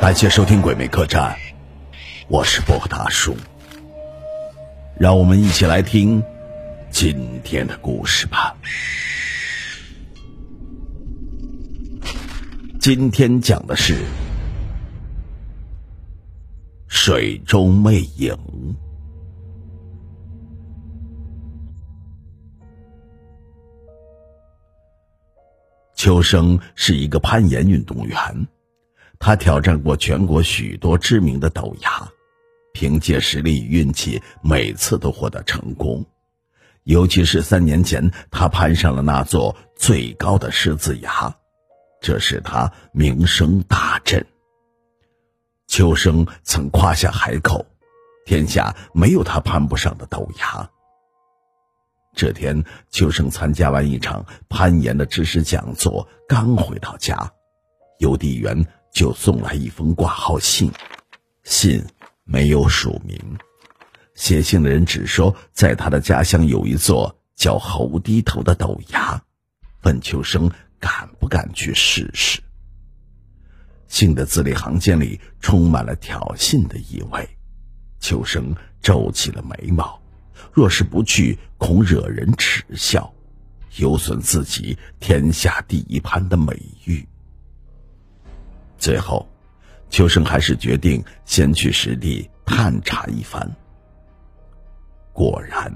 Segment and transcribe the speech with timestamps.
[0.00, 1.30] 感谢收听《鬼魅客栈》，
[2.26, 3.36] 我是波大叔。
[4.98, 6.20] 让我们一起来听
[6.90, 8.56] 今天的故事吧。
[12.80, 13.94] 今天讲的是
[16.88, 18.36] 水中魅影。
[26.04, 28.46] 秋生是一个攀岩运动员，
[29.18, 32.06] 他挑战过全国许多知名的陡崖，
[32.74, 36.04] 凭借实力与运气，每次都获得成功。
[36.82, 41.34] 尤其是三年前，他攀上了那座最高的狮子崖，
[42.02, 44.26] 这使他名声大振。
[45.68, 47.64] 秋生曾夸下海口，
[48.26, 50.68] 天下没有他攀不上的陡崖。
[52.14, 57.32] 这天，秋生参加完一场攀岩的知识讲座，刚回到家，
[57.98, 60.70] 邮递员就送来一封挂号信。
[61.42, 61.84] 信
[62.24, 63.18] 没有署名，
[64.14, 69.20] 写信的人只说在他的家乡有一座叫猴低头的陡崖，
[69.82, 72.40] 问秋生敢不敢去试试。
[73.88, 77.28] 信的字里行间里充满了挑衅的意味，
[78.00, 80.03] 秋生皱起了眉毛。
[80.52, 83.12] 若是不去，恐惹人耻笑，
[83.76, 87.06] 有损自己天下第一攀的美誉。
[88.78, 89.28] 最后，
[89.90, 93.50] 秋生还是决定先去实地探查一番。
[95.12, 95.72] 果然，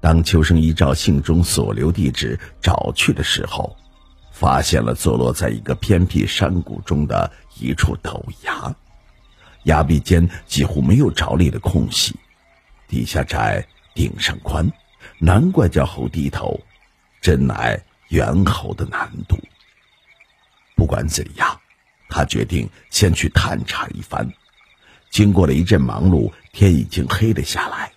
[0.00, 3.76] 当秋生依照信中所留地址找去的时候，
[4.30, 8.74] 发现了坐落在一个偏僻山谷中的一处陡崖，
[9.64, 12.16] 崖壁间几乎没有着力的空隙，
[12.90, 13.64] 底下窄。
[13.92, 14.70] 顶上宽，
[15.18, 16.58] 难怪叫猴低头，
[17.20, 19.36] 真乃猿猴的难度。
[20.76, 21.60] 不管怎样，
[22.08, 24.32] 他决定先去探查一番。
[25.10, 27.90] 经过了一阵忙碌，天已经黑了下来。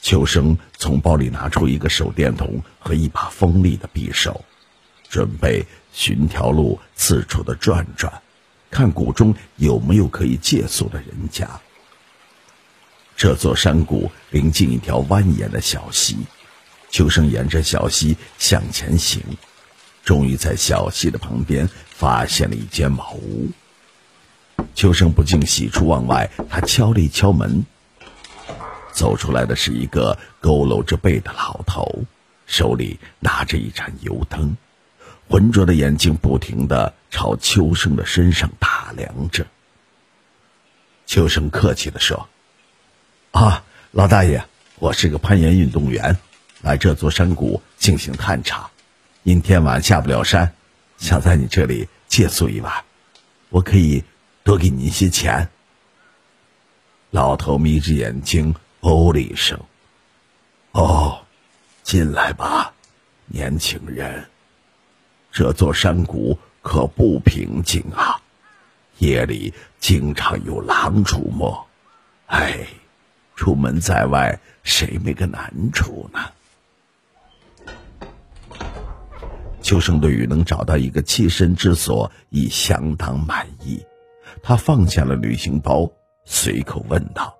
[0.00, 4.44] 秋生从包里拿出一个手电筒和一把锋利的匕首，
[5.08, 8.12] 准备寻条路四处的转转，
[8.72, 11.48] 看谷中有没有可以借宿的人家。
[13.18, 16.16] 这座山谷临近一条蜿蜒的小溪，
[16.88, 19.20] 秋生沿着小溪向前行，
[20.04, 23.48] 终于在小溪的旁边发现了一间茅屋。
[24.72, 27.66] 秋生不禁喜出望外，他敲了一敲门，
[28.92, 32.04] 走出来的是一个佝偻着背的老头，
[32.46, 34.56] 手里拿着一盏油灯，
[35.28, 39.44] 浑浊的眼睛不停的朝秋生的身上打量着。
[41.04, 42.28] 秋生客气的说。
[43.32, 43.62] 啊，
[43.92, 44.42] 老大爷，
[44.78, 46.16] 我是个攀岩运动员，
[46.62, 48.70] 来这座山谷进行探查。
[49.22, 50.54] 因天晚下不了山，
[50.96, 52.72] 想在你这里借宿一晚，
[53.50, 54.02] 我可以
[54.44, 55.50] 多给你一些钱。
[57.10, 59.60] 老头眯着眼睛，哦了一声
[60.72, 61.20] ：“哦，
[61.82, 62.72] 进来吧，
[63.26, 64.26] 年轻人。
[65.30, 68.20] 这座山谷可不平静啊，
[68.98, 71.68] 夜里经常有狼出没。
[72.26, 72.66] 哎。”
[73.38, 76.18] 出门在外，谁没个难处呢？
[79.62, 83.80] 秋生对于能找到一个栖身之所已相当满意，
[84.42, 85.88] 他放下了旅行包，
[86.24, 87.38] 随口问道：“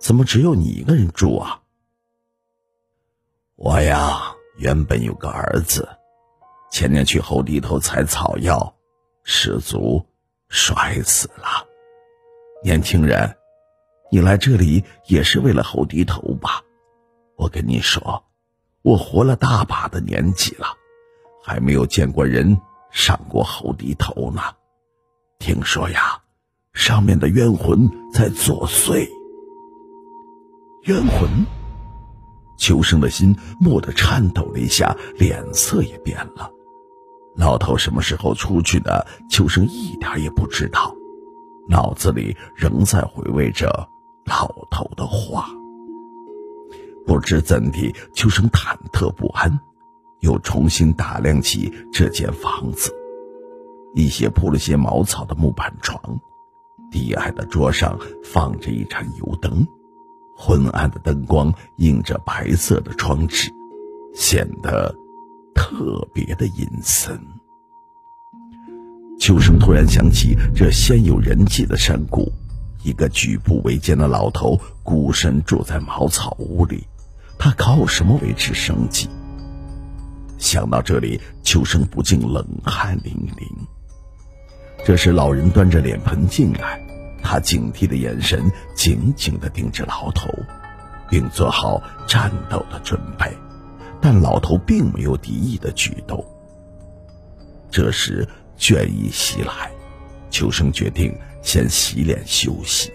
[0.00, 1.60] 怎么只有你一个人住啊？”
[3.54, 5.88] 我呀，原本有个儿子，
[6.72, 8.74] 前年去后地头采草药，
[9.22, 10.04] 失足
[10.48, 11.64] 摔死了。
[12.64, 13.36] 年轻人。
[14.14, 16.62] 你来这里也是为了猴低头吧？
[17.36, 18.22] 我跟你说，
[18.82, 20.68] 我活了大把的年纪了，
[21.42, 22.56] 还没有见过人
[22.92, 24.40] 上过猴低头呢。
[25.40, 26.16] 听说呀，
[26.74, 29.04] 上面的冤魂在作祟。
[30.84, 31.28] 冤魂？
[32.56, 36.48] 秋生的心蓦地颤抖了一下，脸色也变了。
[37.34, 39.04] 老头什么时候出去的？
[39.28, 40.94] 秋生一点也不知道，
[41.68, 43.88] 脑子里仍在回味着。
[44.24, 45.48] 老头的话，
[47.06, 49.60] 不知怎地，秋生忐忑不安，
[50.20, 52.92] 又重新打量起这间房子。
[53.94, 56.00] 一些铺了些茅草的木板床，
[56.90, 59.66] 低矮的桌上放着一盏油灯，
[60.34, 63.52] 昏暗的灯光映着白色的窗纸，
[64.14, 64.92] 显得
[65.54, 67.20] 特别的阴森。
[69.20, 72.32] 秋生突然想起这鲜有人迹的山谷。
[72.84, 76.86] 一个举步维艰的老头孤身住在茅草屋里，
[77.38, 79.08] 他靠什么维持生计？
[80.38, 83.48] 想到这里，秋生不禁冷汗淋漓。
[84.84, 86.78] 这时，老人端着脸盆进来，
[87.22, 90.28] 他警惕的眼神紧紧的盯着老头，
[91.08, 93.32] 并做好战斗的准备。
[93.98, 96.22] 但老头并没有敌意的举动。
[97.70, 98.28] 这时，
[98.58, 99.72] 倦意袭来，
[100.30, 102.90] 秋生决定先洗脸休息。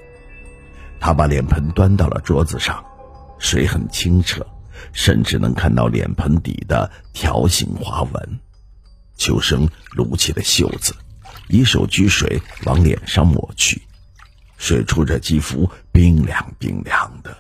[1.00, 2.84] 他把脸盆端到了桌子上，
[3.38, 4.46] 水很清澈。
[4.94, 8.40] 甚至能看到脸盆底的条形花纹。
[9.18, 10.96] 秋生撸起了袖子，
[11.50, 13.82] 一手举水往脸上抹去，
[14.58, 17.38] 水触着肌肤冰凉冰凉的。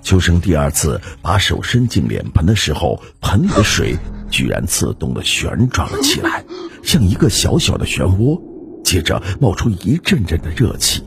[0.00, 3.98] 秋生第二次把手伸进脸盆的时候，盆里的水
[4.30, 6.44] 居然自动的旋转了起来，
[6.84, 8.40] 像一个小小的漩涡，
[8.90, 11.00] 接着冒出一阵阵的热气。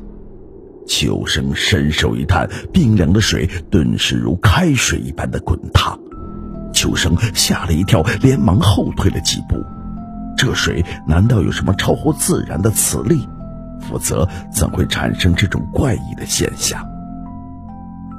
[0.87, 5.99] 秋生伸手一探，冰凉的水顿时如开水一般的滚烫。
[6.73, 9.61] 秋生吓了一跳，连忙后退了几步。
[10.37, 13.27] 这水难道有什么超乎自然的磁力？
[13.81, 16.81] 否则怎会产生这种怪异的现象？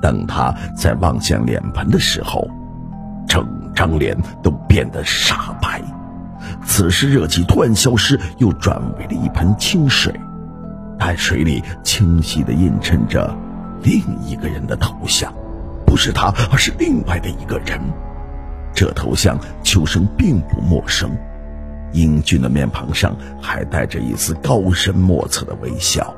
[0.02, 2.46] 等他再望向脸盆的时候，
[3.26, 5.80] 整张脸都变得煞白。
[6.66, 10.12] 此时热气突然消失，又转为了一盆清水。
[10.98, 13.36] 但水里清晰地映衬着
[13.82, 15.32] 另一个人的头像，
[15.84, 17.80] 不是他，而是另外的一个人。
[18.72, 21.10] 这头像秋生并不陌生，
[21.92, 26.14] 英俊的面庞上还带着一丝高深莫测的微笑。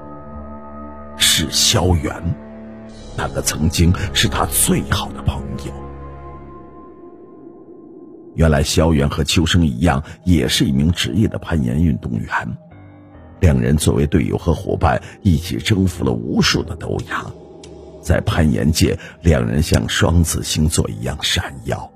[1.18, 2.12] 是萧元，
[3.16, 5.85] 那个曾经是他最好的朋友。
[8.36, 12.28] 原来萧元和秋生一样，也是一名职业的攀岩运动员。
[13.40, 17.24] 两人作为队友和伙伴，一起征服了无数的陡崖，
[18.00, 21.90] 在攀岩界，两人像双子星座一样闪耀。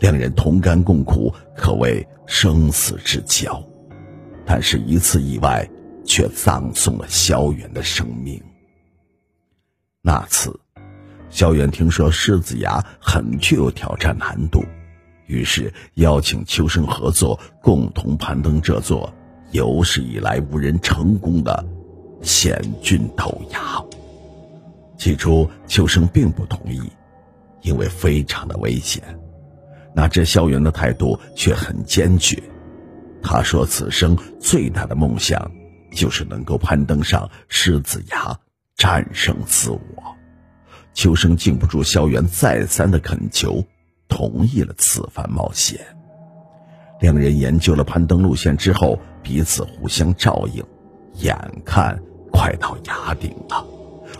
[0.00, 3.62] 两人同甘共苦，可谓生死之交。
[4.44, 5.66] 但是，一次意外
[6.04, 8.42] 却葬送了萧远的生命。
[10.02, 10.58] 那次，
[11.30, 14.62] 萧远听说狮子崖很具有挑战难度，
[15.26, 19.12] 于是邀请秋生合作，共同攀登这座。
[19.50, 21.64] 有史以来无人成功的
[22.22, 23.84] 险峻陡崖。
[24.96, 26.82] 起初，秋生并不同意，
[27.62, 29.02] 因为非常的危险。
[29.94, 32.42] 那这萧元的态度却很坚决。
[33.22, 35.50] 他说：“此生最大的梦想，
[35.92, 38.36] 就是能够攀登上狮子崖，
[38.76, 39.80] 战胜自我。”
[40.94, 43.64] 秋生禁不住萧元再三的恳求，
[44.14, 45.80] 同意了此番冒险。
[47.00, 48.96] 两人研究了攀登路线之后。
[49.24, 50.62] 彼此互相照应，
[51.14, 51.34] 眼
[51.64, 51.98] 看
[52.30, 53.66] 快到崖顶了，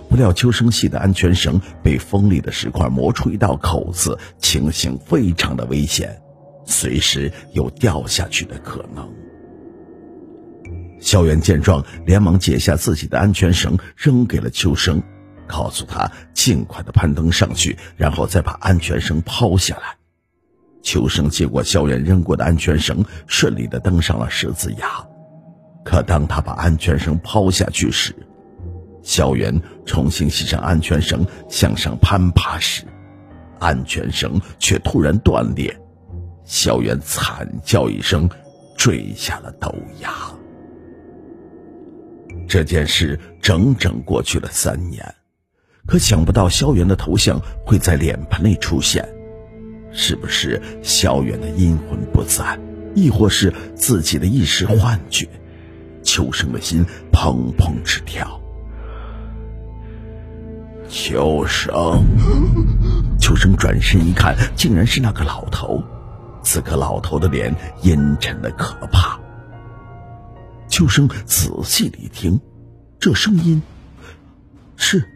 [0.09, 6.19] 不料秋生系的安全绳被锋利的石块磨出一道口子，情形非常的危险，
[6.65, 9.07] 随时有掉下去的可能。
[11.03, 15.03] 萧元见状，连忙解下自己的安全绳，扔给了秋生，
[15.47, 19.97] 告诉他尽快的攀登上去，然后再把安全绳抛下来。
[20.83, 24.87] 秋生接过萧远扔过的安全绳，顺利的登上了十字崖。
[25.85, 28.15] 可当他把安全绳抛下去时，
[29.03, 32.85] 萧远重新系上安全绳向上攀爬时，
[33.59, 35.75] 安全绳却突然断裂，
[36.45, 38.29] 萧远惨叫一声，
[38.77, 40.11] 坠下了陡崖。
[42.47, 45.15] 这件事整整过去了三年，
[45.87, 49.07] 可想不到萧远的头像会在脸盆里出现。
[49.93, 52.59] 是不是萧远的阴魂不散，
[52.95, 55.29] 亦或是自己的一时幻觉？
[56.03, 58.41] 秋生的心砰砰直跳。
[60.89, 62.05] 秋生，
[63.19, 65.83] 秋生转身一看，竟然是那个老头。
[66.43, 69.19] 此刻老头的脸阴沉的可怕。
[70.69, 72.39] 秋生仔细一听，
[72.99, 73.63] 这声音
[74.77, 75.09] 是，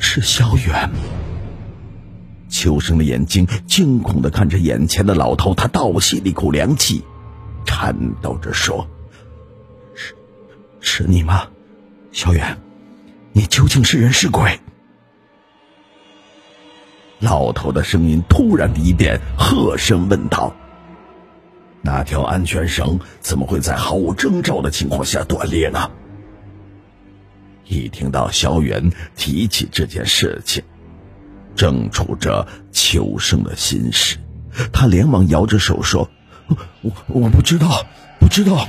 [0.00, 0.90] 是萧远。
[2.48, 7.04] 秋生的眼睛惊恐的看着眼前的老头，他倒吸了一口凉气，
[7.64, 8.88] 颤抖着说
[9.94, 10.16] ：“是，
[10.80, 11.46] 是你吗，
[12.10, 12.58] 小远？
[13.32, 14.58] 你究竟是人是鬼？”
[17.20, 20.52] 老头的声音突然的一变，喝声问道
[21.82, 25.88] ：“那条安全绳怎么会在毫无征兆的情况下断裂呢？”
[27.70, 30.62] 一听到萧元提起这件事情。
[31.54, 34.16] 正处着秋生的心事，
[34.72, 36.10] 他连忙摇着手说
[36.82, 37.84] ：“我我不知道，
[38.18, 38.68] 不知道。”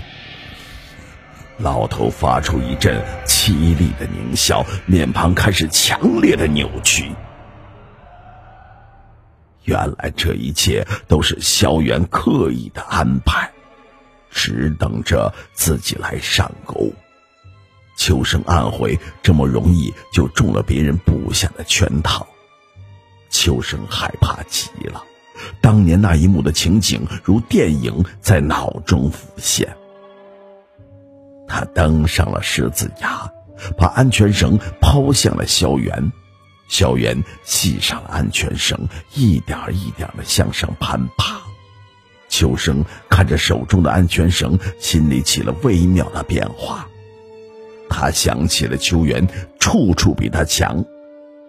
[1.57, 7.11] 老头发出一阵凄厉的狞笑，面庞开始强烈的扭曲。
[9.63, 13.51] 原来这一切都是萧元刻意的安排，
[14.31, 16.91] 只等着自己来上钩。
[18.01, 22.25] 秋生暗悔，这么容易就中了别人布下的圈套。
[23.29, 25.03] 秋生害怕极了，
[25.61, 29.77] 当年那一幕的情景如电影在脑中浮现。
[31.47, 33.31] 他登上了狮子崖，
[33.77, 36.11] 把安全绳抛向了萧元。
[36.69, 38.79] 萧元系上了安全绳，
[39.13, 41.39] 一点一点的向上攀爬。
[42.29, 46.87] 秋生看着手中的安全绳，心里起了微妙的变化。
[47.91, 49.27] 他想起了秋元，
[49.59, 50.83] 处处比他强。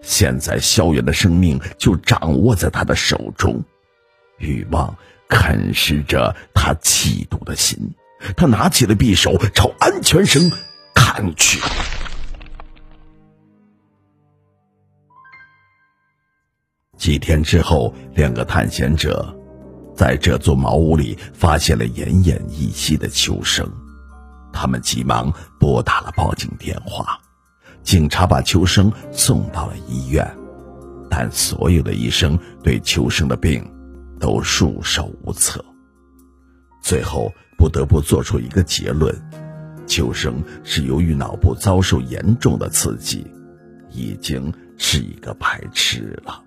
[0.01, 3.63] 现在萧元的生命就掌握在他的手中，
[4.37, 4.93] 欲望
[5.29, 7.79] 啃食着他气度的心。
[8.35, 10.51] 他拿起了匕首，朝安全绳
[10.93, 11.59] 砍去。
[16.97, 19.33] 几天之后，两个探险者
[19.95, 23.69] 在这座茅屋里发现了奄奄一息的秋生，
[24.53, 27.19] 他们急忙拨打了报警电话，
[27.81, 30.25] 警察把秋生送到了医院，
[31.09, 33.69] 但所有的医生对秋生的病
[34.19, 35.65] 都束手无策，
[36.81, 39.13] 最后不得不做出一个结论：
[39.85, 43.27] 秋生是由于脑部遭受严重的刺激，
[43.91, 46.41] 已经是一个白痴了。